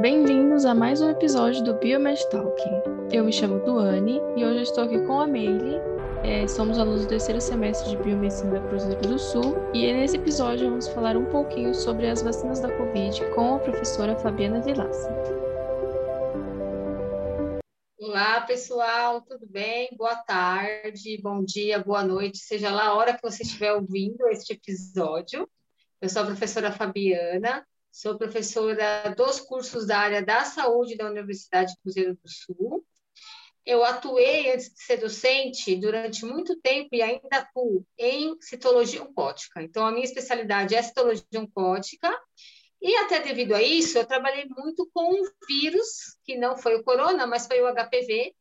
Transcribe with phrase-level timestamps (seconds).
[0.00, 2.82] Bem-vindos a mais um episódio do Biomed Talking.
[3.12, 5.76] Eu me chamo Duane e hoje estou aqui com a Meile.
[6.24, 10.70] É, somos alunos do terceiro semestre de Biomedicina da Cruzeiro do Sul e nesse episódio
[10.70, 15.10] vamos falar um pouquinho sobre as vacinas da Covid com a professora Fabiana Vilaça.
[17.98, 19.90] Olá, pessoal, tudo bem?
[19.98, 24.54] Boa tarde, bom dia, boa noite, seja lá a hora que você estiver ouvindo este
[24.54, 25.46] episódio.
[26.00, 31.74] Eu sou a professora Fabiana, sou professora dos cursos da área da saúde da Universidade
[31.82, 32.84] Cruzeiro do Sul.
[33.64, 39.62] Eu atuei, antes de ser docente, durante muito tempo e ainda atuo em citologia oncótica.
[39.62, 42.10] Então, a minha especialidade é citologia oncótica
[42.80, 46.82] e até devido a isso, eu trabalhei muito com um vírus, que não foi o
[46.82, 48.34] corona, mas foi o HPV.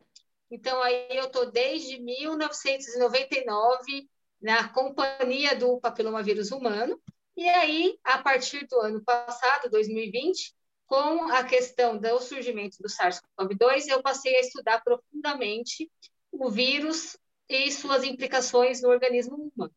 [0.49, 4.07] Então, aí eu estou desde 1999
[4.41, 6.97] na companhia do papilomavírus humano.
[7.39, 10.53] E aí, a partir do ano passado, 2020,
[10.85, 15.89] com a questão do surgimento do SARS-CoV-2, eu passei a estudar profundamente
[16.33, 19.73] o vírus e suas implicações no organismo humano.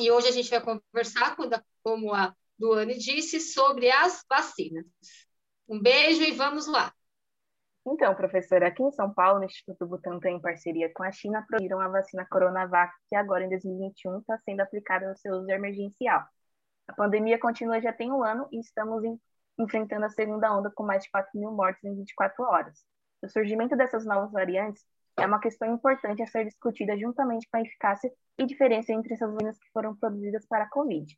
[0.00, 1.36] E hoje a gente vai conversar,
[1.84, 4.84] como a Duane disse, sobre as vacinas.
[5.68, 6.92] Um beijo e vamos lá.
[7.86, 11.78] Então, professora, aqui em São Paulo, no Instituto Butantan, em parceria com a China, produziram
[11.78, 16.24] a vacina Coronavac, que agora, em 2021, está sendo aplicada no seu uso emergencial.
[16.86, 19.18] A pandemia continua já tem um ano e estamos em,
[19.58, 22.84] enfrentando a segunda onda com mais de 4 mil mortes em 24 horas.
[23.22, 24.84] O surgimento dessas novas variantes
[25.16, 29.32] é uma questão importante a ser discutida juntamente com a eficácia e diferença entre essas
[29.32, 31.16] vacinas que foram produzidas para a Covid.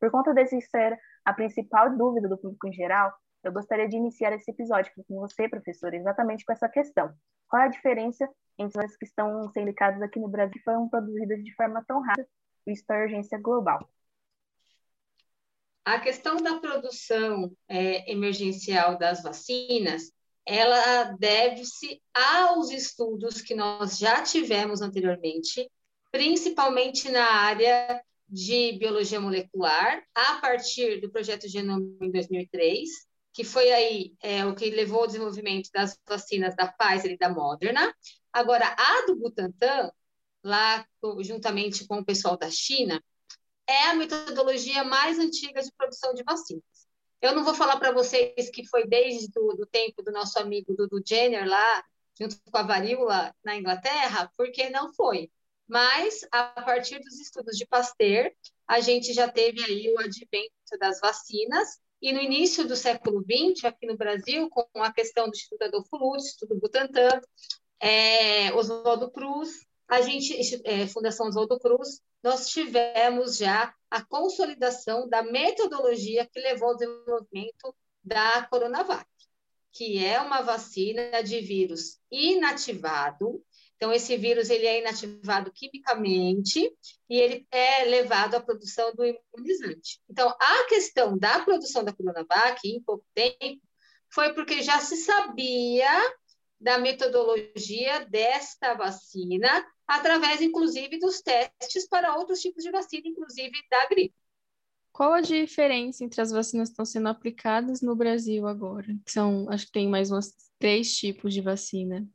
[0.00, 4.32] Por conta desse ser a principal dúvida do público em geral, eu gostaria de iniciar
[4.32, 7.12] esse episódio com você, professor, exatamente com essa questão.
[7.48, 10.88] Qual é a diferença entre as que estão sendo indicadas aqui no Brasil e foram
[10.88, 12.26] produzidas de forma tão rápida,
[12.66, 13.86] visto a urgência global?
[15.84, 20.10] A questão da produção é, emergencial das vacinas,
[20.46, 25.70] ela deve-se aos estudos que nós já tivemos anteriormente,
[26.10, 32.88] principalmente na área de biologia molecular, a partir do projeto Genoma em 2003,
[33.32, 37.28] que foi aí é, o que levou ao desenvolvimento das vacinas da Pfizer e da
[37.28, 37.94] Moderna.
[38.32, 39.90] Agora, a do Butantan,
[40.42, 40.86] lá
[41.20, 43.02] juntamente com o pessoal da China,
[43.66, 46.62] é a metodologia mais antiga de produção de vacinas.
[47.20, 51.02] Eu não vou falar para vocês que foi desde do tempo do nosso amigo Dudu
[51.06, 51.84] Jenner lá,
[52.18, 55.30] junto com a varíola na Inglaterra, porque não foi.
[55.66, 58.30] Mas, a partir dos estudos de Pasteur,
[58.68, 63.64] a gente já teve aí o advento das vacinas, e no início do século XX,
[63.64, 67.20] aqui no Brasil, com a questão do Instituto Adolfo Lutz, Instituto Butantan,
[67.80, 75.22] é, Oswaldo Cruz, a gente, é, Fundação Oswaldo Cruz, nós tivemos já a consolidação da
[75.22, 79.06] metodologia que levou ao desenvolvimento da Coronavac,
[79.72, 83.44] que é uma vacina de vírus inativado.
[83.76, 86.72] Então, esse vírus ele é inativado quimicamente
[87.10, 90.00] e ele é levado à produção do imunizante.
[90.08, 93.60] Então, a questão da produção da Coronavac, em pouco tempo,
[94.08, 95.90] foi porque já se sabia
[96.60, 103.86] da metodologia desta vacina, através, inclusive, dos testes para outros tipos de vacina, inclusive da
[103.86, 104.14] gripe.
[104.92, 108.86] Qual a diferença entre as vacinas que estão sendo aplicadas no Brasil agora?
[109.08, 112.06] São, acho que tem mais uns três tipos de vacina.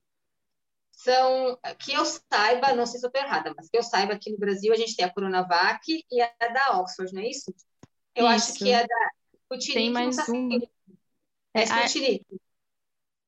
[0.91, 4.31] São, que eu saiba, não sei se eu estou errada, mas que eu saiba aqui
[4.31, 7.53] no Brasil a gente tem a Coronavac e a da Oxford, não é isso?
[8.15, 8.51] Eu isso.
[8.51, 9.11] acho que a da
[9.43, 10.49] Sputnik tem mais tá um.
[11.53, 12.25] É, é Sputnik.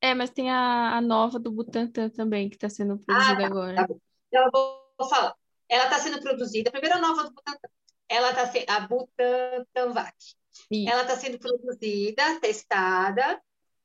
[0.00, 3.46] É, mas tem a, a nova do Butantan também, que está sendo produzida ah, tá,
[3.46, 3.86] agora.
[3.86, 3.94] Tá
[4.32, 4.50] então, eu
[4.98, 5.34] vou falar.
[5.68, 7.68] Ela está sendo produzida, a primeira nova do Butantan.
[8.08, 10.16] Ela está sendo, a Butantanvac.
[10.70, 13.42] Ela está sendo produzida, testada.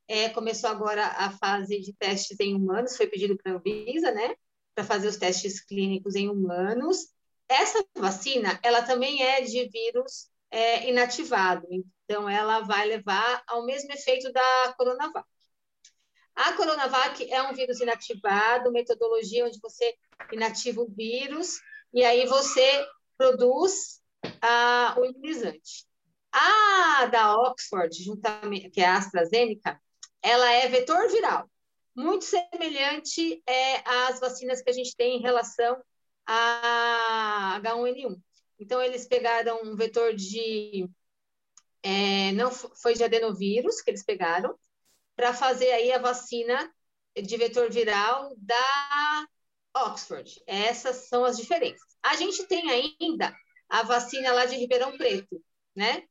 [0.08, 4.36] É, começou agora a fase de testes em humanos, foi pedido para a Anvisa, né?
[4.74, 7.10] Para fazer os testes clínicos em humanos.
[7.50, 11.68] Essa vacina, ela também é de vírus é, inativado.
[12.06, 15.28] Então, ela vai levar ao mesmo efeito da Coronavac.
[16.38, 19.96] A Coronavac é um vírus inativado, metodologia onde você
[20.32, 21.60] inativa o vírus
[21.92, 22.88] e aí você
[23.18, 24.00] produz
[24.98, 25.88] o imunizante.
[26.32, 29.82] A da Oxford, juntamente, que é a AstraZeneca,
[30.22, 31.50] ela é vetor viral,
[31.96, 35.82] muito semelhante é, às vacinas que a gente tem em relação
[36.24, 38.16] a H1N1.
[38.60, 40.88] Então, eles pegaram um vetor de.
[41.82, 44.56] É, não foi de adenovírus que eles pegaram,
[45.18, 46.72] para fazer aí a vacina
[47.22, 49.28] de vetor viral da
[49.76, 50.42] Oxford.
[50.48, 51.98] Essas são as diferenças.
[52.02, 52.70] A gente tem
[53.02, 53.36] ainda
[53.68, 55.44] a vacina lá de Ribeirão Preto,
[55.76, 56.04] né?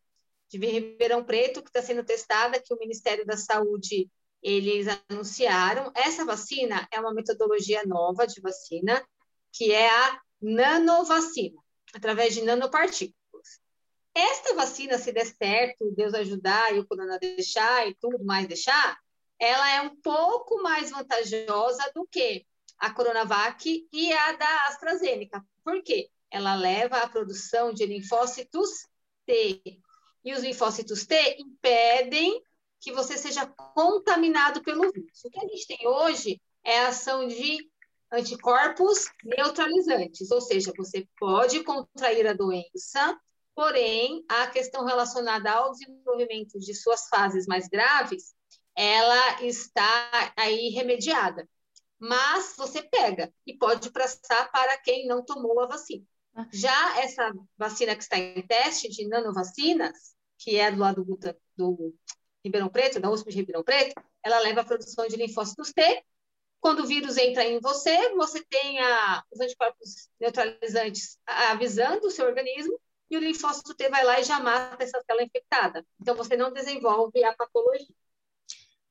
[0.48, 4.10] de Ribeirão Preto, que está sendo testada, que o Ministério da Saúde
[4.42, 5.90] eles anunciaram.
[5.94, 9.02] Essa vacina é uma metodologia nova de vacina,
[9.52, 11.60] que é a nanovacina,
[11.94, 13.25] através de nanopartículas.
[14.16, 18.98] Esta vacina, se der certo, Deus ajudar e o corona deixar e tudo mais deixar,
[19.38, 22.46] ela é um pouco mais vantajosa do que
[22.78, 25.44] a Coronavac e a da AstraZeneca.
[25.62, 26.08] Por quê?
[26.30, 28.88] Ela leva à produção de linfócitos
[29.26, 29.60] T.
[30.24, 32.42] E os linfócitos T impedem
[32.80, 35.24] que você seja contaminado pelo vírus.
[35.26, 37.70] O que a gente tem hoje é a ação de
[38.10, 43.20] anticorpos neutralizantes, ou seja, você pode contrair a doença,
[43.56, 48.34] porém, a questão relacionada ao desenvolvimento de suas fases mais graves,
[48.76, 51.48] ela está aí remediada.
[51.98, 56.04] Mas você pega e pode passar para quem não tomou a vacina.
[56.34, 56.46] Ah.
[56.52, 61.18] Já essa vacina que está em teste de nanovacinas, que é do lado do,
[61.56, 61.94] do
[62.44, 66.04] Ribeirão Preto, da USP de Ribeirão Preto, ela leva à produção de linfócitos T.
[66.60, 72.26] Quando o vírus entra em você, você tem a, os anticorpos neutralizantes avisando o seu
[72.26, 72.78] organismo
[73.10, 75.84] e o linfócito T vai lá e já mata essa célula infectada.
[76.00, 77.94] Então, você não desenvolve a patologia.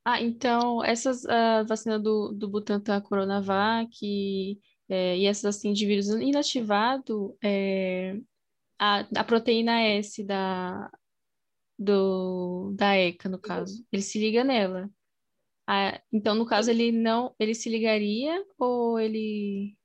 [0.04, 5.86] Ah, então, essas uh, vacinas do, do Butantan Coronavac e, é, e essas assim de
[5.86, 8.16] vírus inativado, é,
[8.78, 10.92] a, a proteína S da,
[11.78, 13.86] do, da ECA, no caso.
[13.92, 14.90] Ele se liga nela.
[15.68, 19.76] Ah, então, no caso, ele não, ele se ligaria ou ele...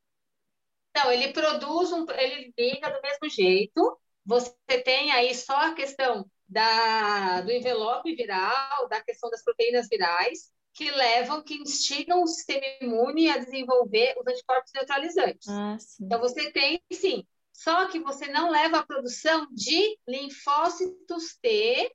[0.95, 3.99] Não, ele produz um, ele liga do mesmo jeito.
[4.25, 4.53] Você
[4.85, 10.91] tem aí só a questão da, do envelope viral, da questão das proteínas virais, que
[10.91, 15.49] levam, que instigam o sistema imune a desenvolver os anticorpos neutralizantes.
[15.49, 21.93] Ah, então, você tem, sim, só que você não leva a produção de linfócitos T,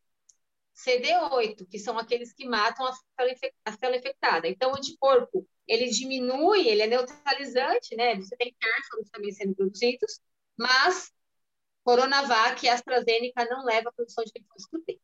[0.75, 4.47] CD8, que são aqueles que matam a célula, a célula infectada.
[4.47, 8.15] Então, o anticorpo, ele diminui, ele é neutralizante, né?
[8.15, 10.19] Você tem cárceros também sendo produzidos,
[10.57, 11.11] mas
[11.85, 14.99] Coronavac e AstraZeneca não levam a produção de linfócito T.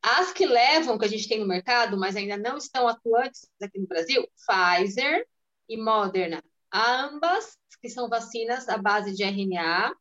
[0.00, 3.80] As que levam, que a gente tem no mercado, mas ainda não estão atuantes aqui
[3.80, 5.26] no Brasil, Pfizer
[5.68, 6.42] e Moderna.
[6.72, 9.92] Ambas, que são vacinas à base de RNA,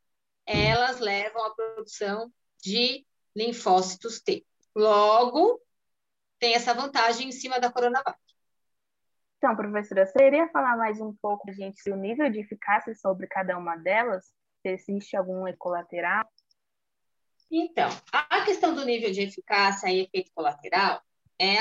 [0.45, 2.31] elas levam à produção
[2.61, 3.03] de
[3.35, 4.45] linfócitos T.
[4.75, 5.59] Logo,
[6.37, 8.19] tem essa vantagem em cima da Coronavac.
[9.37, 13.57] Então, professora, você iria falar mais um pouco, gente, o nível de eficácia sobre cada
[13.57, 14.31] uma delas?
[14.61, 16.25] Se existe algum colateral?
[17.51, 21.01] Então, a questão do nível de eficácia e efeito colateral
[21.39, 21.57] é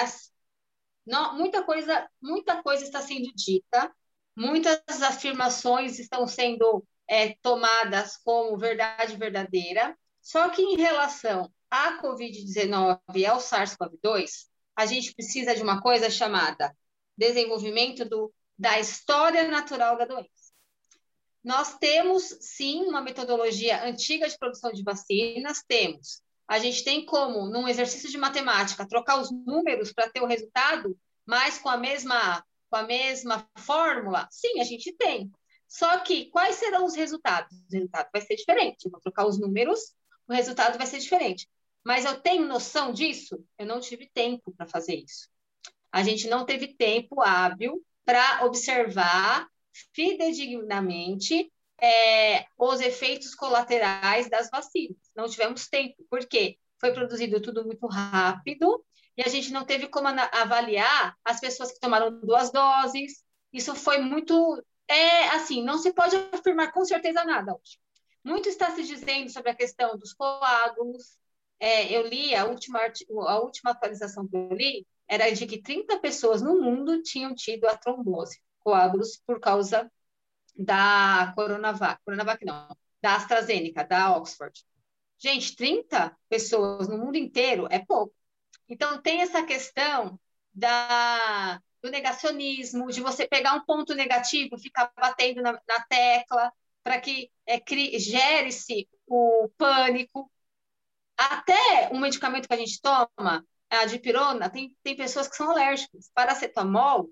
[1.07, 3.91] não, muita coisa, muita coisa está sendo dita
[4.39, 13.01] Muitas afirmações estão sendo é, tomadas como verdade verdadeira, só que em relação à Covid-19
[13.17, 14.47] e ao SARS-CoV-2,
[14.77, 16.73] a gente precisa de uma coisa chamada
[17.17, 20.48] desenvolvimento do, da história natural da doença.
[21.43, 26.23] Nós temos, sim, uma metodologia antiga de produção de vacinas, temos.
[26.47, 30.99] A gente tem como, num exercício de matemática, trocar os números para ter o resultado,
[31.27, 34.29] mas com a mesma com a mesma fórmula?
[34.31, 35.33] Sim, a gente tem.
[35.67, 37.57] Só que quais serão os resultados?
[37.57, 38.89] O resultado vai ser diferente.
[38.91, 39.95] Vou trocar os números,
[40.27, 41.49] o resultado vai ser diferente.
[41.85, 43.43] Mas eu tenho noção disso?
[43.59, 45.29] Eu não tive tempo para fazer isso.
[45.91, 49.47] A gente não teve tempo hábil para observar
[49.95, 54.97] fidedignamente é, os efeitos colaterais das vacinas.
[55.15, 58.85] Não tivemos tempo, porque foi produzido tudo muito rápido
[59.17, 63.25] e a gente não teve como avaliar as pessoas que tomaram duas doses.
[63.53, 64.63] Isso foi muito.
[64.87, 67.79] É assim, não se pode afirmar com certeza nada hoje.
[68.25, 71.17] Muito está se dizendo sobre a questão dos coágulos.
[71.61, 72.81] É, eu li a última,
[73.27, 77.67] a última atualização que eu li era de que 30 pessoas no mundo tinham tido
[77.67, 79.91] a trombose, coágulos, por causa
[80.55, 82.69] da Coronavac, Coronavac não,
[83.01, 84.63] da AstraZeneca, da Oxford.
[85.19, 88.15] Gente, 30 pessoas no mundo inteiro é pouco.
[88.69, 90.21] Então, tem essa questão
[90.53, 97.01] da, do negacionismo, de você pegar um ponto negativo ficar batendo na, na tecla para
[97.01, 97.59] que é,
[97.99, 100.31] gere-se o pânico.
[101.17, 106.11] Até um medicamento que a gente toma, a dipirona, tem, tem pessoas que são alérgicas.
[106.15, 107.09] Paracetamol,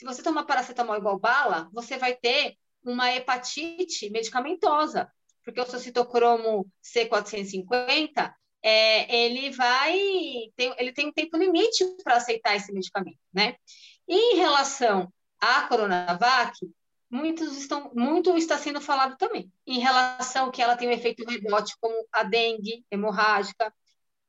[0.00, 5.12] se você tomar paracetamol igual bala, você vai ter uma hepatite medicamentosa,
[5.44, 9.98] porque o seu citocromo C450 é, ele vai
[10.56, 13.56] tem, ele tem um tempo limite para aceitar esse medicamento, né?
[14.08, 16.56] E em relação à Coronavac,
[17.10, 21.74] muitos estão, muito está sendo falado também em relação que ela tem um efeito rebote
[21.78, 23.70] como a dengue hemorrágica.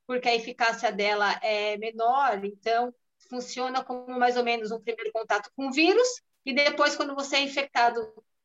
[0.06, 2.94] porque a eficácia dela é menor, então
[3.32, 7.38] funciona como mais ou menos um primeiro contato com o vírus, e depois, quando você
[7.38, 8.00] é infectado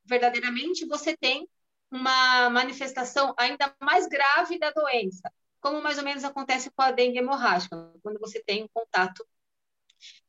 [0.04, 1.48] verdadeiramente, você tem
[1.90, 7.18] uma manifestação ainda mais grave da doença, como mais ou menos acontece com a dengue
[7.18, 9.26] hemorrágica, quando você tem um contato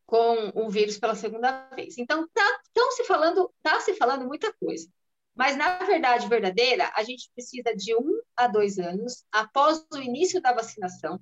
[0.06, 1.98] com o vírus pela segunda vez.
[1.98, 2.62] Então, tá,
[2.92, 4.90] se falando, tá se falando muita coisa.
[5.36, 10.42] Mas, na verdade verdadeira, a gente precisa de um a dois anos após o início
[10.42, 11.20] da vacinação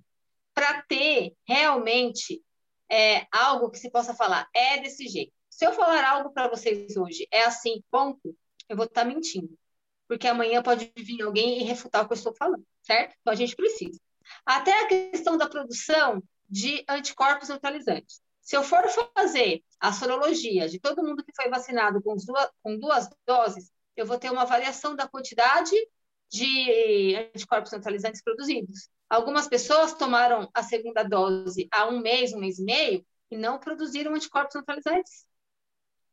[0.54, 2.42] para ter realmente
[2.92, 5.34] é, algo que se possa falar, é desse jeito.
[5.50, 8.36] Se eu falar algo para vocês hoje, é assim, ponto,
[8.68, 9.58] eu vou estar tá mentindo.
[10.08, 13.16] Porque amanhã pode vir alguém e refutar o que eu estou falando, certo?
[13.22, 14.00] Então, a gente precisa.
[14.46, 18.22] Até a questão da produção de anticorpos neutralizantes.
[18.42, 22.78] Se eu for fazer a sorologia de todo mundo que foi vacinado com duas, com
[22.78, 25.76] duas doses, eu vou ter uma variação da quantidade
[26.30, 28.90] de anticorpos neutralizantes produzidos.
[29.10, 33.60] Algumas pessoas tomaram a segunda dose há um mês, um mês e meio, e não
[33.60, 35.26] produziram anticorpos neutralizantes.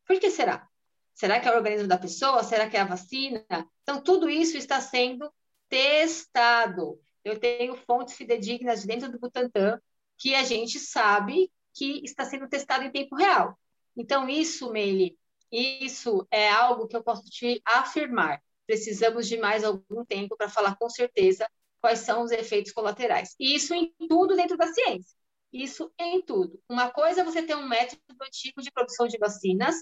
[0.06, 0.68] Por que será?
[1.14, 2.42] Será que é o organismo da pessoa?
[2.42, 3.44] Será que é a vacina?
[3.82, 5.32] Então, tudo isso está sendo
[5.68, 7.00] testado.
[7.24, 9.80] Eu tenho fontes fidedignas dentro do Butantan
[10.18, 13.58] que a gente sabe que está sendo testado em tempo real.
[13.96, 15.18] Então, isso, Meili,
[15.50, 18.42] isso é algo que eu posso te afirmar.
[18.66, 21.48] Precisamos de mais algum tempo para falar com certeza
[21.80, 23.34] quais são os efeitos colaterais.
[23.38, 25.16] E isso em tudo dentro da ciência.
[25.52, 26.58] Isso em tudo.
[26.68, 29.74] Uma coisa é você ter um método antigo de produção de vacinas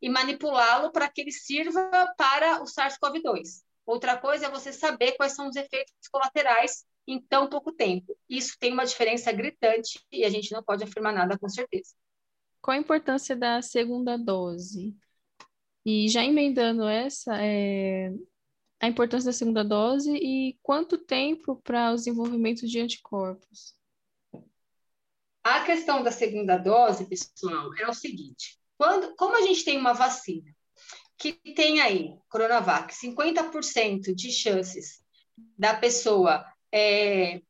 [0.00, 3.64] e manipulá-lo para que ele sirva para o SARS-CoV-2.
[3.84, 8.16] Outra coisa é você saber quais são os efeitos colaterais em tão pouco tempo.
[8.28, 11.94] Isso tem uma diferença gritante e a gente não pode afirmar nada com certeza.
[12.60, 14.94] Qual a importância da segunda dose?
[15.88, 18.10] E já emendando essa, é,
[18.80, 23.72] a importância da segunda dose e quanto tempo para o desenvolvimento de anticorpos?
[25.44, 29.92] A questão da segunda dose, pessoal, é o seguinte: quando, como a gente tem uma
[29.92, 30.52] vacina
[31.16, 35.04] que tem aí, Coronavac, 50% de chances
[35.56, 37.40] da pessoa é,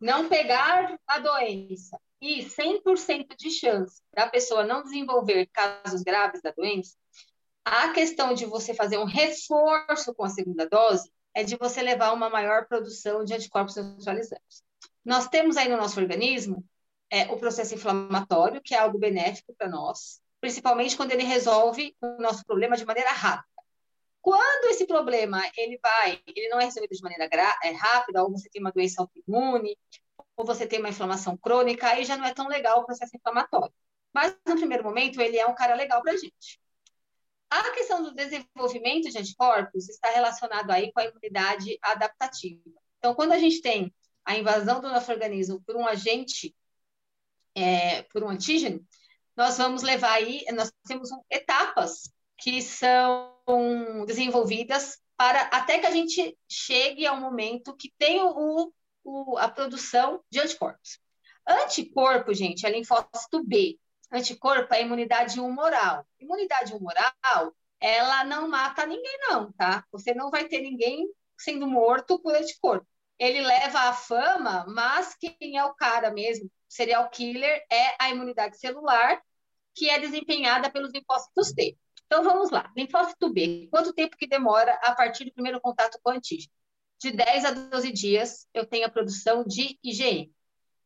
[0.00, 6.52] não pegar a doença e 100% de chance da pessoa não desenvolver casos graves da
[6.52, 6.96] doença,
[7.64, 12.12] a questão de você fazer um reforço com a segunda dose é de você levar
[12.12, 14.62] uma maior produção de anticorpos neutralizantes.
[15.04, 16.64] Nós temos aí no nosso organismo
[17.10, 22.20] é, o processo inflamatório, que é algo benéfico para nós, principalmente quando ele resolve o
[22.20, 23.46] nosso problema de maneira rápida.
[24.20, 27.28] Quando esse problema ele vai, ele não é resolvido de maneira
[27.62, 29.76] é, rápida, ou você tem uma doença autoimune,
[30.36, 33.74] ou você tem uma inflamação crônica, aí já não é tão legal o processo inflamatório.
[34.14, 36.60] Mas, no primeiro momento, ele é um cara legal para gente.
[37.52, 42.62] A questão do desenvolvimento de anticorpos está relacionado aí com a imunidade adaptativa.
[42.96, 43.94] Então, quando a gente tem
[44.24, 46.56] a invasão do nosso organismo por um agente,
[47.54, 48.82] é, por um antígeno,
[49.36, 53.36] nós vamos levar aí, nós temos etapas que são
[54.06, 58.72] desenvolvidas para até que a gente chegue ao momento que tem o,
[59.04, 60.98] o, a produção de anticorpos.
[61.46, 63.78] Anticorpo, gente, é linfócito B
[64.12, 66.06] anticorpo é imunidade humoral.
[66.20, 69.84] Imunidade humoral, ela não mata ninguém, não, tá?
[69.90, 72.86] Você não vai ter ninguém sendo morto por anticorpo.
[73.18, 78.58] Ele leva a fama, mas quem é o cara mesmo, serial killer, é a imunidade
[78.58, 79.20] celular,
[79.74, 81.76] que é desempenhada pelos linfócitos T.
[82.06, 82.70] Então, vamos lá.
[82.76, 83.68] Linfócito B.
[83.70, 86.52] Quanto tempo que demora a partir do primeiro contato com o antígeno?
[87.00, 90.32] De 10 a 12 dias, eu tenho a produção de IgM.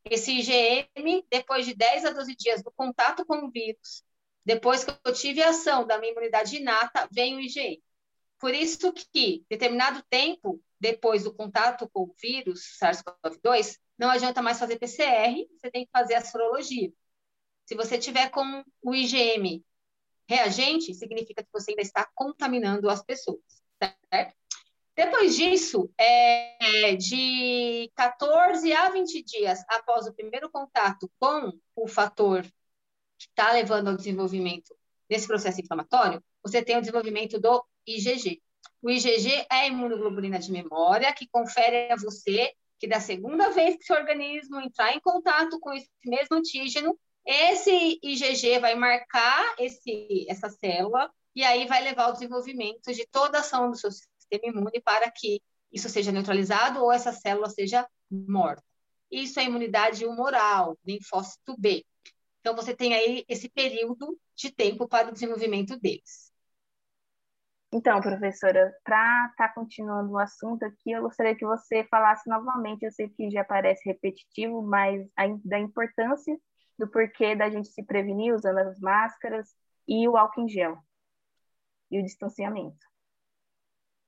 [0.09, 4.05] Esse IgM, depois de 10 a 12 dias do contato com o vírus,
[4.45, 7.83] depois que eu tive a ação da minha imunidade inata, vem o IgM.
[8.39, 14.59] Por isso que, determinado tempo depois do contato com o vírus SARS-CoV-2, não adianta mais
[14.59, 16.93] fazer PCR, você tem que fazer a sorologia.
[17.65, 19.65] Se você tiver com o IgM
[20.29, 23.41] reagente, significa que você ainda está contaminando as pessoas,
[24.13, 24.37] certo?
[24.97, 32.43] Depois disso, é, de 14 a 20 dias após o primeiro contato com o fator
[33.19, 34.75] que está levando ao desenvolvimento
[35.07, 38.41] desse processo inflamatório, você tem o desenvolvimento do IgG.
[38.81, 43.77] O IgG é a imunoglobulina de memória que confere a você que da segunda vez
[43.77, 50.27] que seu organismo entrar em contato com esse mesmo antígeno, esse IgG vai marcar esse,
[50.29, 53.91] essa célula e aí vai levar ao desenvolvimento de toda a ação do seu
[54.31, 55.41] sistema imune para que
[55.73, 58.63] isso seja neutralizado ou essa célula seja morta.
[59.11, 61.85] Isso é imunidade humoral, linfócito B.
[62.41, 66.33] Então, você tem aí esse período de tempo para o desenvolvimento deles.
[67.73, 72.85] Então, professora, para estar tá continuando o assunto aqui, eu gostaria que você falasse novamente,
[72.85, 76.39] eu sei que já parece repetitivo, mas a, da importância
[76.79, 79.49] do porquê da gente se prevenir usando as máscaras
[79.87, 80.79] e o álcool em gel
[81.91, 82.87] e o distanciamento.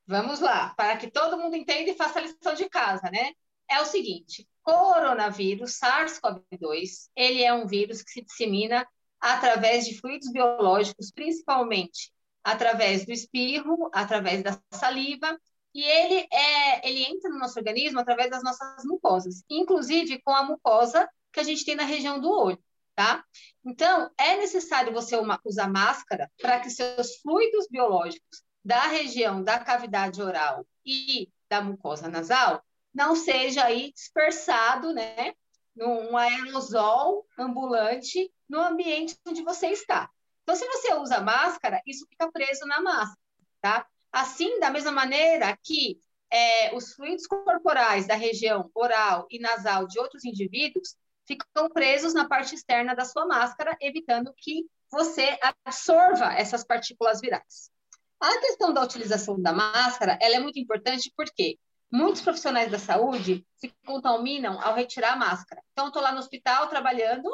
[0.08, 3.32] Vamos lá, para que todo mundo entenda e faça a lição de casa, né?
[3.68, 8.88] É o seguinte, coronavírus, SARS-CoV-2, ele é um vírus que se dissemina
[9.20, 12.10] através de fluidos biológicos, principalmente
[12.42, 15.38] através do espirro, através da saliva,
[15.74, 20.42] e ele é, ele entra no nosso organismo através das nossas mucosas, inclusive com a
[20.42, 22.58] mucosa que a gente tem na região do olho,
[22.94, 23.22] tá?
[23.62, 29.58] Então, é necessário você uma, usar máscara para que seus fluidos biológicos da região da
[29.58, 32.62] cavidade oral e da mucosa nasal
[32.92, 35.32] não seja aí dispersado, né,
[35.74, 40.10] num aerosol ambulante no ambiente onde você está.
[40.42, 43.18] Então, se você usa máscara, isso fica preso na máscara,
[43.60, 43.86] tá?
[44.10, 46.00] Assim, da mesma maneira que
[46.30, 50.96] é, os fluidos corporais da região oral e nasal de outros indivíduos
[51.26, 57.70] ficam presos na parte externa da sua máscara, evitando que você absorva essas partículas virais.
[58.20, 61.58] A questão da utilização da máscara, ela é muito importante porque
[61.90, 65.62] muitos profissionais da saúde se contaminam ao retirar a máscara.
[65.72, 67.28] Então, eu estou lá no hospital trabalhando,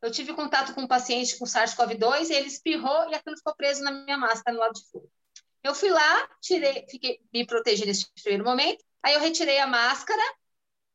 [0.00, 3.82] eu tive contato com um paciente com SARS-CoV-2 e ele espirrou e aquilo ficou preso
[3.82, 5.06] na minha máscara no lado de fora.
[5.62, 10.22] Eu fui lá, tirei, fiquei me proteger nesse primeiro momento, aí eu retirei a máscara,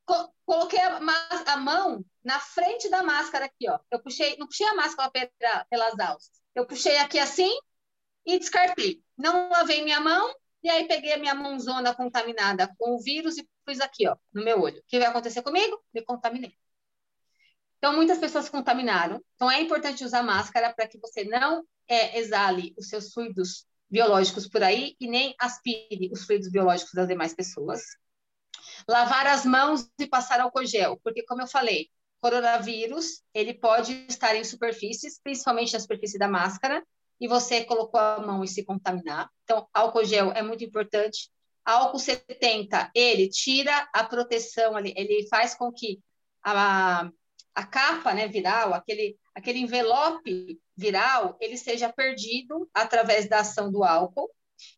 [0.06, 1.00] co coloquei a,
[1.48, 3.80] a, mão na frente da máscara aqui, ó.
[3.92, 6.32] Eu puxei, não puxei a máscara pela, pelas alças.
[6.56, 7.52] Eu puxei aqui assim
[8.28, 9.02] e descartei.
[9.18, 13.48] Não lavei minha mão, e aí peguei a minha mãozona contaminada com o vírus e
[13.66, 14.80] pus aqui, ó, no meu olho.
[14.80, 15.82] O que vai acontecer comigo?
[15.94, 16.54] Me contaminei.
[17.78, 19.24] Então, muitas pessoas contaminaram.
[19.36, 24.48] Então, é importante usar máscara para que você não é, exale os seus fluidos biológicos
[24.48, 27.82] por aí e nem aspire os fluidos biológicos das demais pessoas.
[28.90, 34.36] Lavar as mãos e passar álcool gel, porque, como eu falei, coronavírus, ele pode estar
[34.36, 36.84] em superfícies, principalmente na superfície da máscara,
[37.20, 39.30] e você colocou a mão e se contaminar.
[39.44, 41.30] Então, álcool gel é muito importante.
[41.66, 46.00] Álcool 70, ele tira a proteção ali, ele faz com que
[46.44, 47.10] a,
[47.54, 53.84] a capa né, viral, aquele, aquele envelope viral, ele seja perdido através da ação do
[53.84, 54.30] álcool.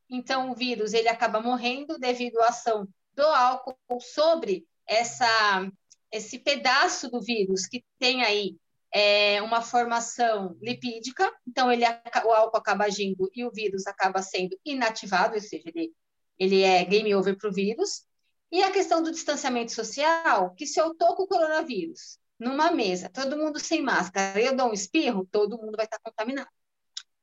[0.10, 5.70] Então, o vírus ele acaba morrendo devido à ação do álcool sobre essa,
[6.12, 8.58] esse pedaço do vírus que tem aí
[8.94, 11.84] é uma formação lipídica, então ele,
[12.26, 15.94] o álcool acaba agindo e o vírus acaba sendo inativado, ou seja, ele,
[16.38, 18.04] ele é game over para o vírus.
[18.52, 23.10] E a questão do distanciamento social, que se eu estou com o coronavírus numa mesa,
[23.10, 26.50] todo mundo sem máscara, eu dou um espirro, todo mundo vai estar contaminado.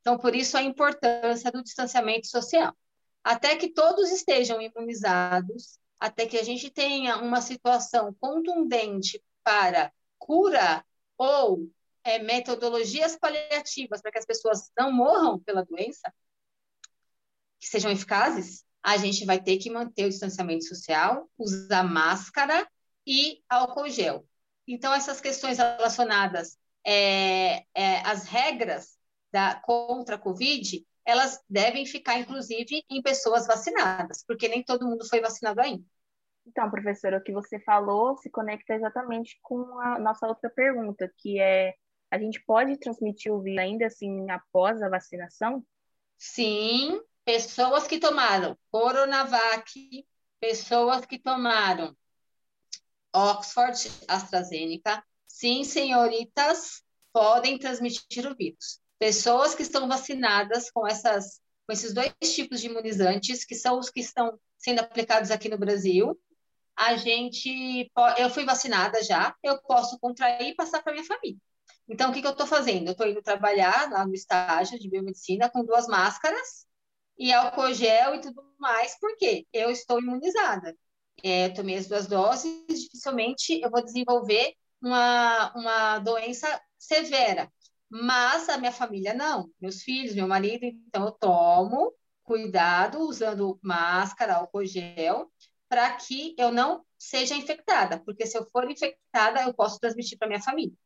[0.00, 2.72] Então, por isso a importância do distanciamento social.
[3.24, 10.84] Até que todos estejam imunizados, até que a gente tenha uma situação contundente para cura
[11.18, 11.68] ou
[12.04, 16.12] é, metodologias paliativas para que as pessoas não morram pela doença,
[17.58, 22.68] que sejam eficazes, a gente vai ter que manter o distanciamento social, usar máscara
[23.06, 24.24] e álcool gel.
[24.66, 28.96] Então, essas questões relacionadas é, é, às regras
[29.32, 35.08] da, contra a Covid, elas devem ficar, inclusive, em pessoas vacinadas, porque nem todo mundo
[35.08, 35.84] foi vacinado ainda.
[36.46, 41.40] Então, professora, o que você falou se conecta exatamente com a nossa outra pergunta, que
[41.40, 41.74] é:
[42.10, 45.64] a gente pode transmitir o vírus ainda assim após a vacinação?
[46.16, 50.06] Sim, pessoas que tomaram Coronavac,
[50.40, 51.94] pessoas que tomaram
[53.12, 56.82] Oxford AstraZeneca, sim, senhoritas,
[57.12, 58.80] podem transmitir o vírus.
[58.98, 63.90] Pessoas que estão vacinadas com essas com esses dois tipos de imunizantes, que são os
[63.90, 66.16] que estão sendo aplicados aqui no Brasil,
[66.76, 71.40] a gente, eu fui vacinada já, eu posso contrair e passar para minha família.
[71.88, 72.88] Então, o que, que eu estou fazendo?
[72.88, 76.66] Eu estou indo trabalhar lá no estágio de biomedicina com duas máscaras
[77.18, 80.76] e álcool gel e tudo mais, porque eu estou imunizada.
[81.22, 87.50] É, tomei as duas doses, dificilmente eu vou desenvolver uma, uma doença severa.
[87.88, 91.92] Mas a minha família não, meus filhos, meu marido, então eu tomo
[92.26, 95.30] cuidado usando máscara, álcool gel,
[95.68, 100.28] para que eu não seja infectada, porque se eu for infectada, eu posso transmitir para
[100.28, 100.76] minha família.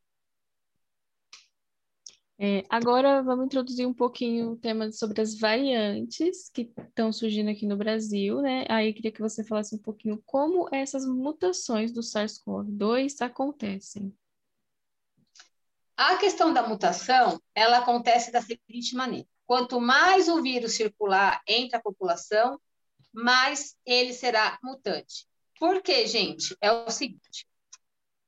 [2.42, 7.66] É, agora vamos introduzir um pouquinho o tema sobre as variantes que estão surgindo aqui
[7.66, 8.64] no Brasil, né?
[8.70, 14.10] Aí queria que você falasse um pouquinho como essas mutações do SARS-CoV-2 acontecem.
[15.94, 19.28] A questão da mutação, ela acontece da seguinte maneira.
[19.44, 22.58] Quanto mais o vírus circular entre a população,
[23.12, 25.26] mais ele será mutante.
[25.58, 26.56] Por quê, gente?
[26.60, 27.46] É o seguinte: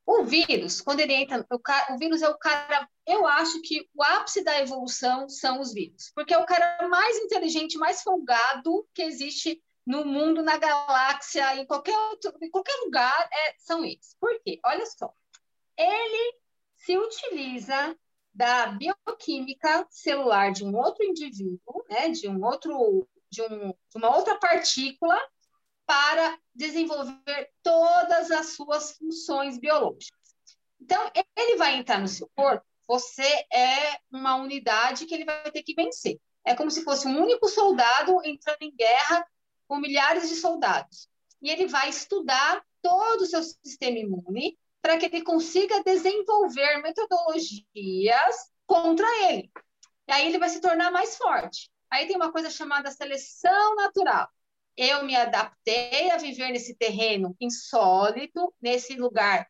[0.04, 2.88] o vírus, quando ele entra, o, o, vírus é o cara.
[3.06, 7.16] Eu acho que o ápice da evolução são os vírus, porque é o cara mais
[7.18, 13.28] inteligente, mais folgado que existe no mundo, na galáxia, em qualquer, outro, em qualquer lugar,
[13.32, 14.16] é, são eles.
[14.20, 14.60] Por quê?
[14.64, 15.12] Olha só.
[15.76, 16.36] Ele
[16.76, 17.96] se utiliza
[18.34, 24.14] da bioquímica celular de um outro indivíduo, né, de um outro, de, um, de uma
[24.14, 25.18] outra partícula,
[25.86, 30.20] para desenvolver todas as suas funções biológicas.
[30.80, 35.62] Então, ele vai entrar no seu corpo, você é uma unidade que ele vai ter
[35.62, 36.20] que vencer.
[36.44, 39.26] É como se fosse um único soldado entrando em guerra
[39.66, 41.08] com milhares de soldados.
[41.40, 48.52] E ele vai estudar todo o seu sistema imune para que ele consiga desenvolver metodologias
[48.66, 49.50] contra ele.
[50.08, 51.71] E aí ele vai se tornar mais forte.
[51.92, 54.26] Aí tem uma coisa chamada seleção natural.
[54.74, 59.46] Eu me adaptei a viver nesse terreno insólito, nesse lugar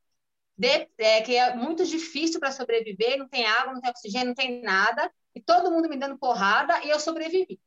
[0.56, 4.34] de, é, que é muito difícil para sobreviver, não tem água, não tem oxigênio, não
[4.34, 7.60] tem nada, e todo mundo me dando porrada, e eu sobrevivi.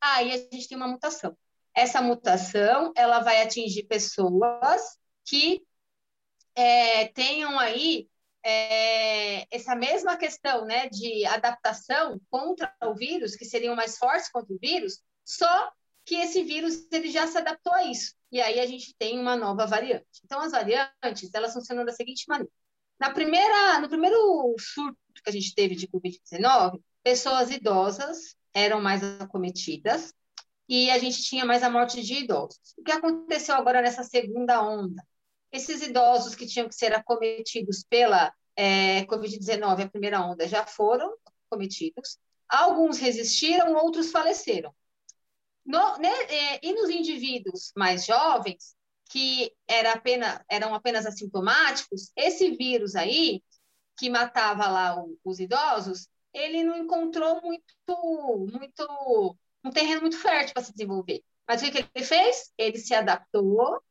[0.00, 1.36] Aí a gente tem uma mutação.
[1.74, 5.66] Essa mutação, ela vai atingir pessoas que
[6.54, 8.08] é, tenham aí
[8.44, 14.52] é, essa mesma questão né, de adaptação contra o vírus, que seriam mais fortes contra
[14.52, 15.70] o vírus, só
[16.04, 18.14] que esse vírus ele já se adaptou a isso.
[18.30, 20.20] E aí a gente tem uma nova variante.
[20.24, 22.50] Então, as variantes, elas funcionam da seguinte maneira.
[22.98, 29.02] Na primeira, no primeiro surto que a gente teve de Covid-19, pessoas idosas eram mais
[29.20, 30.12] acometidas
[30.68, 32.74] e a gente tinha mais a morte de idosos.
[32.78, 35.02] O que aconteceu agora nessa segunda onda?
[35.52, 41.14] Esses idosos que tinham que ser acometidos pela é, Covid-19, a primeira onda, já foram
[41.46, 42.18] acometidos.
[42.48, 44.74] Alguns resistiram, outros faleceram.
[45.64, 48.74] No, né, é, e nos indivíduos mais jovens,
[49.10, 53.42] que era apenas, eram apenas assintomáticos, esse vírus aí,
[53.96, 57.74] que matava lá o, os idosos, ele não encontrou muito,
[58.50, 61.22] muito, um terreno muito fértil para se desenvolver.
[61.46, 62.52] Mas o que ele fez?
[62.56, 63.82] Ele se adaptou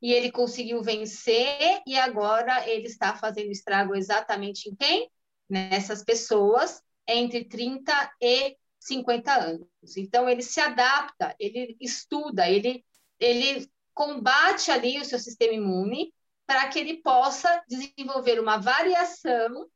[0.00, 5.10] e ele conseguiu vencer e agora ele está fazendo estrago exatamente em quem?
[5.48, 9.96] Nessas pessoas entre 30 e 50 anos.
[9.96, 12.84] Então ele se adapta, ele estuda, ele
[13.18, 16.14] ele combate ali o seu sistema imune
[16.46, 19.68] para que ele possa desenvolver uma variação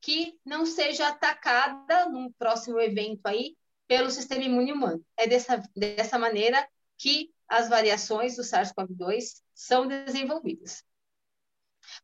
[0.00, 5.04] que não seja atacada num próximo evento aí pelo sistema imune humano.
[5.16, 10.84] É dessa, dessa maneira que as variações do SARS-CoV-2 são desenvolvidas.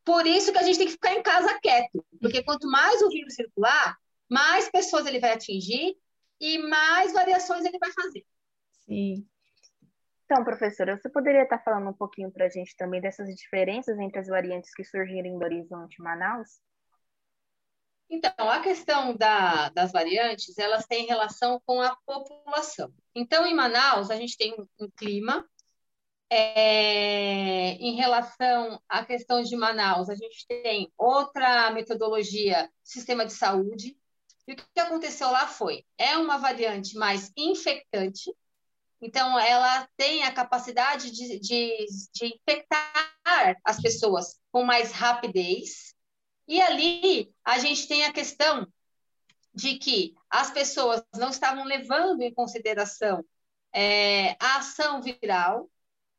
[0.05, 3.11] Por isso que a gente tem que ficar em casa quieto, porque quanto mais o
[3.11, 3.97] vírus circular,
[4.29, 5.97] mais pessoas ele vai atingir
[6.41, 8.25] e mais variações ele vai fazer.
[8.87, 9.27] Sim.
[10.25, 14.19] Então, professora, você poderia estar falando um pouquinho para a gente também dessas diferenças entre
[14.19, 16.61] as variantes que surgiram em Horizonte Manaus?
[18.09, 22.93] Então, a questão da, das variantes, elas têm relação com a população.
[23.15, 25.45] Então, em Manaus, a gente tem um, clima.
[26.31, 33.97] É, em relação à questão de Manaus, a gente tem outra metodologia, sistema de saúde.
[34.47, 38.31] E o que aconteceu lá foi, é uma variante mais infectante,
[39.05, 45.94] então ela tem a capacidade de, de, de infectar as pessoas com mais rapidez,
[46.47, 48.67] e ali a gente tem a questão
[49.55, 53.25] de que as pessoas não estavam levando em consideração
[53.73, 55.71] é, a ação viral,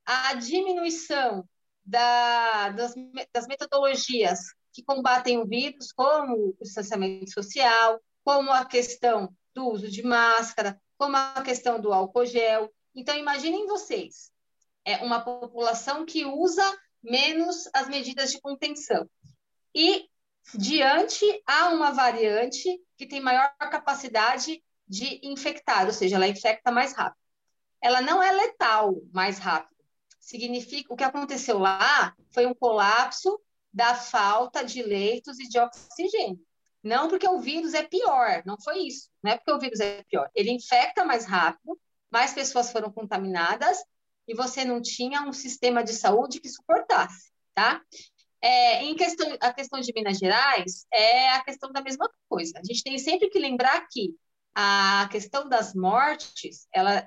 [0.06, 1.48] a diminuição
[1.84, 2.94] da, das,
[3.34, 4.40] das metodologias
[4.74, 10.80] que combatem o vírus, como o distanciamento social, como a questão do uso de máscara,
[10.98, 12.74] como a questão do álcool gel.
[12.94, 14.32] Então, imaginem vocês,
[14.84, 16.64] é uma população que usa
[17.02, 19.10] menos as medidas de contenção.
[19.74, 20.10] E
[20.54, 26.94] diante a uma variante que tem maior capacidade de infectar, ou seja, ela infecta mais
[26.94, 27.22] rápido.
[27.82, 29.76] Ela não é letal mais rápido.
[30.20, 33.40] Significa o que aconteceu lá foi um colapso
[33.74, 36.40] da falta de leitos e de oxigênio.
[36.84, 39.10] Não porque o vírus é pior, não foi isso.
[39.22, 40.30] Não é porque o vírus é pior.
[40.36, 41.80] Ele infecta mais rápido,
[42.12, 43.78] mais pessoas foram contaminadas
[44.28, 47.82] e você não tinha um sistema de saúde que suportasse, tá?
[48.46, 52.60] É, em questão, a questão de Minas Gerais é a questão da mesma coisa.
[52.60, 54.16] A gente tem sempre que lembrar que
[54.54, 57.04] a questão das mortes, ela,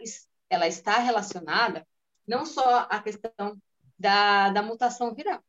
[0.50, 1.86] ela está relacionada
[2.26, 3.56] não só à questão
[3.96, 5.40] da, da mutação viral.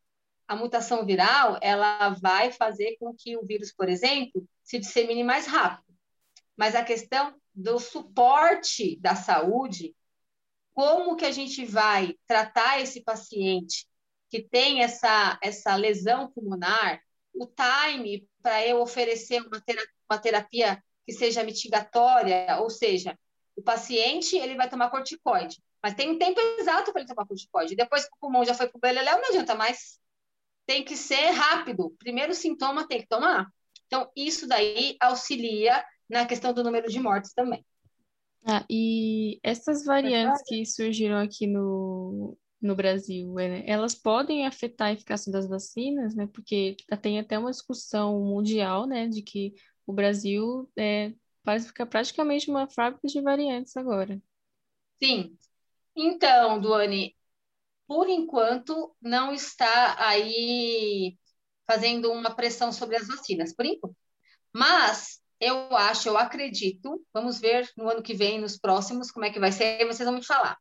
[0.47, 5.47] A mutação viral, ela vai fazer com que o vírus, por exemplo, se dissemine mais
[5.47, 5.91] rápido.
[6.55, 9.95] Mas a questão do suporte da saúde,
[10.71, 13.88] como que a gente vai tratar esse paciente
[14.29, 17.01] que tem essa, essa lesão pulmonar,
[17.33, 23.17] o time para eu oferecer uma terapia, uma terapia que seja mitigatória, ou seja,
[23.55, 27.75] o paciente ele vai tomar corticoide, mas tem um tempo exato para ele tomar corticoide.
[27.75, 29.99] Depois que o pulmão já foi para o beleléu, não adianta mais.
[30.65, 31.95] Tem que ser rápido.
[31.97, 33.51] Primeiro sintoma tem que tomar.
[33.87, 37.65] Então, isso daí auxilia na questão do número de mortes também.
[38.45, 44.93] Ah, e essas variantes que surgiram aqui no, no Brasil, é, elas podem afetar a
[44.93, 46.27] eficácia das vacinas, né?
[46.27, 49.53] Porque tem até uma discussão mundial, né, de que
[49.87, 51.13] o Brasil é,
[51.59, 54.21] ficar praticamente uma fábrica de variantes agora.
[55.01, 55.35] Sim.
[55.95, 57.15] Então, Duane,
[57.87, 61.17] por enquanto não está aí
[61.65, 63.95] fazendo uma pressão sobre as vacinas, por enquanto.
[64.53, 69.31] Mas eu acho, eu acredito, vamos ver no ano que vem, nos próximos, como é
[69.31, 70.57] que vai ser, vocês vão me falar,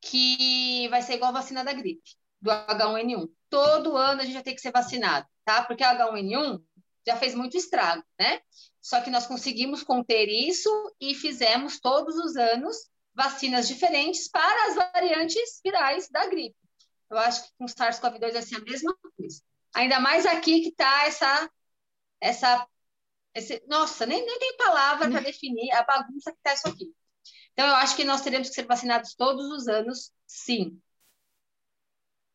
[0.00, 3.28] que vai ser igual a vacina da gripe, do H1N1.
[3.48, 5.64] Todo ano a gente vai ter que ser vacinado, tá?
[5.64, 6.62] Porque a H1N1
[7.06, 8.40] já fez muito estrago, né?
[8.80, 14.74] Só que nós conseguimos conter isso e fizemos todos os anos vacinas diferentes para as
[14.74, 16.56] variantes virais da gripe.
[17.08, 19.42] Eu acho que com o SARS-CoV-2 vai ser a mesma coisa.
[19.74, 21.50] Ainda mais aqui que está essa,
[22.20, 22.66] essa
[23.34, 26.94] esse, nossa, nem, nem tem palavra para definir a bagunça que está isso aqui.
[27.58, 30.78] Então, eu acho que nós teremos que ser vacinados todos os anos, sim.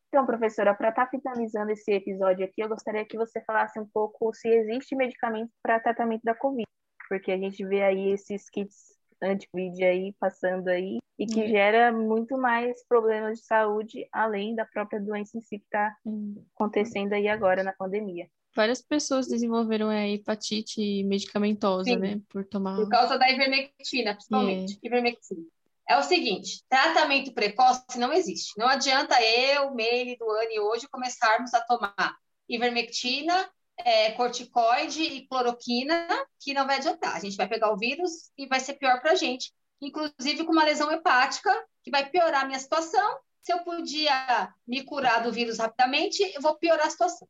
[0.07, 3.85] Então, professora, para estar tá finalizando esse episódio aqui, eu gostaria que você falasse um
[3.85, 6.65] pouco se existe medicamento para tratamento da Covid,
[7.07, 11.47] porque a gente vê aí esses kits anti-Covid aí passando aí e que uhum.
[11.47, 16.43] gera muito mais problemas de saúde além da própria doença em si que está uhum.
[16.55, 18.27] acontecendo aí agora na pandemia.
[18.53, 22.21] Várias pessoas desenvolveram a hepatite medicamentosa, Sim, né?
[22.29, 22.75] Por tomar.
[22.75, 24.71] Por causa da ivermectina, principalmente.
[24.71, 24.79] Yeah.
[24.83, 25.41] Ivermectina.
[25.89, 28.57] É o seguinte: tratamento precoce não existe.
[28.57, 32.15] Não adianta eu, Meire, Duane, hoje começarmos a tomar
[32.47, 36.07] ivermectina, é, corticoide e cloroquina,
[36.39, 37.15] que não vai adiantar.
[37.15, 39.51] A gente vai pegar o vírus e vai ser pior para a gente.
[39.81, 41.51] Inclusive com uma lesão hepática,
[41.83, 43.17] que vai piorar a minha situação.
[43.41, 47.27] Se eu podia me curar do vírus rapidamente, eu vou piorar a situação.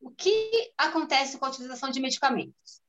[0.00, 2.80] O que acontece com a utilização de medicamentos?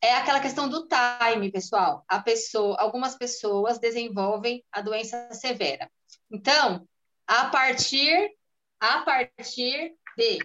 [0.00, 2.04] É aquela questão do time, pessoal.
[2.08, 5.90] A pessoa, algumas pessoas desenvolvem a doença severa.
[6.30, 6.86] Então,
[7.26, 8.34] a partir
[8.80, 10.38] a partir de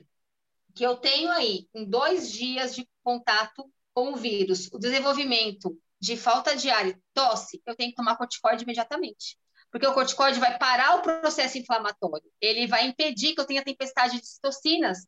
[0.73, 6.15] que eu tenho aí em dois dias de contato com o vírus, o desenvolvimento de
[6.15, 9.37] falta de ar e tosse, eu tenho que tomar corticoide imediatamente.
[9.69, 14.21] Porque o corticoide vai parar o processo inflamatório, ele vai impedir que eu tenha tempestade
[14.21, 15.05] de citocinas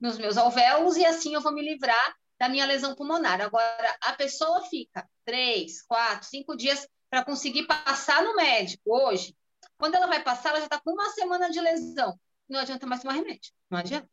[0.00, 3.40] nos meus alvéolos e assim eu vou me livrar da minha lesão pulmonar.
[3.40, 9.36] Agora, a pessoa fica três, quatro, cinco dias para conseguir passar no médico hoje.
[9.78, 12.18] Quando ela vai passar, ela já está com uma semana de lesão.
[12.48, 13.52] Não adianta mais tomar remédio.
[13.70, 14.08] Não adianta.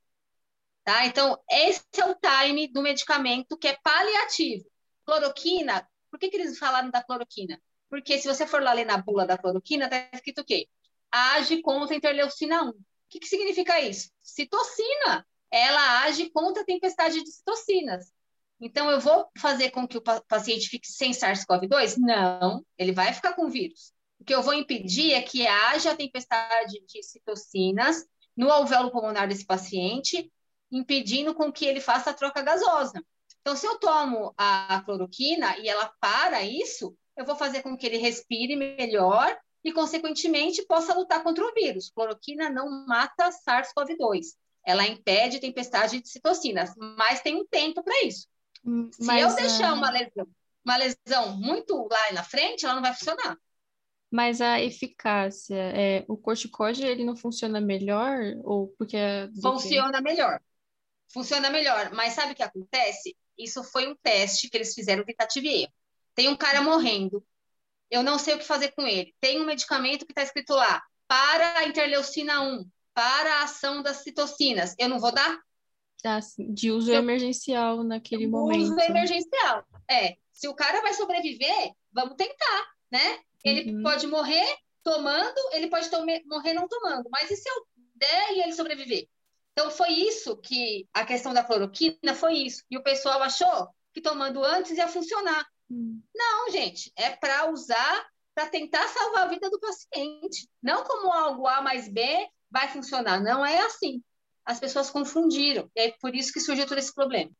[0.84, 1.06] Tá?
[1.06, 4.66] Então, esse é o time do medicamento que é paliativo.
[5.06, 7.62] Cloroquina, por que, que eles falaram da cloroquina?
[7.90, 10.68] Porque se você for lá ler na bula da cloroquina, está escrito o quê?
[11.12, 12.70] Age contra a interleucina 1.
[12.70, 12.76] O
[13.10, 14.10] que, que significa isso?
[14.22, 18.12] Citocina ela age contra a tempestade de citocinas.
[18.60, 21.98] Então, eu vou fazer com que o paciente fique sem SARS-CoV-2?
[21.98, 23.92] Não, ele vai ficar com vírus.
[24.20, 28.06] O que eu vou impedir é que haja tempestade de citocinas
[28.38, 30.32] no alvéolo pulmonar desse paciente,
[30.72, 33.04] impedindo com que ele faça a troca gasosa.
[33.42, 37.88] Então, se eu tomo a cloroquina e ela para isso, eu vou fazer com que
[37.88, 41.90] ele respire melhor e, consequentemente, possa lutar contra o vírus.
[41.90, 48.28] Cloroquina não mata SARS-CoV-2 ela impede tempestade de citocinas, mas tem um tempo para isso.
[48.64, 50.28] Hum, Se eu deixar uma lesão,
[50.64, 53.38] uma lesão muito lá na frente, ela não vai funcionar.
[54.10, 60.04] Mas a eficácia, é, o corticoide ele não funciona melhor ou porque é funciona que...
[60.04, 60.42] melhor,
[61.12, 61.92] funciona melhor.
[61.94, 63.16] Mas sabe o que acontece?
[63.38, 65.74] Isso foi um teste que eles fizeram tentativa e erro.
[66.14, 67.26] Tem um cara morrendo,
[67.90, 69.16] eu não sei o que fazer com ele.
[69.20, 73.98] Tem um medicamento que está escrito lá para a interleucina 1 para a ação das
[73.98, 74.76] citocinas.
[74.78, 75.40] Eu não vou dar?
[76.06, 78.64] Ah, de uso eu, emergencial naquele momento.
[78.64, 79.64] Uso emergencial.
[79.90, 80.16] É.
[80.32, 83.20] Se o cara vai sobreviver, vamos tentar, né?
[83.44, 83.84] Ele uhum.
[83.84, 85.90] pode morrer tomando, ele pode
[86.26, 87.08] morrer não tomando.
[87.12, 89.08] Mas e se eu der e ele sobreviver?
[89.52, 92.64] Então, foi isso que a questão da cloroquina foi isso.
[92.72, 95.46] E o pessoal achou que tomando antes ia funcionar.
[95.70, 96.02] Uhum.
[96.16, 100.50] Não, gente, é para usar para tentar salvar a vida do paciente.
[100.64, 102.02] Não como algo A mais B
[102.52, 103.22] vai funcionar.
[103.22, 104.04] Não é assim.
[104.46, 105.70] As pessoas confundiram.
[105.76, 107.32] E é por isso que surgiu todo esse problema.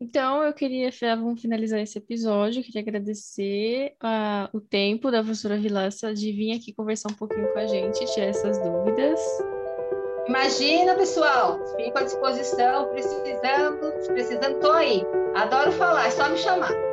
[0.00, 5.58] Então, eu queria, vamos finalizar esse episódio, eu queria agradecer uh, o tempo da professora
[5.58, 9.20] Vilaça de vir aqui conversar um pouquinho com a gente, tirar essas dúvidas.
[10.28, 15.02] Imagina, pessoal, fico à disposição, precisando, precisando, tô aí.
[15.34, 16.87] Adoro falar, é só me chamar.